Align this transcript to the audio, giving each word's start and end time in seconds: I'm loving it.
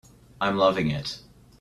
I'm 0.41 0.57
loving 0.57 0.89
it. 0.89 1.19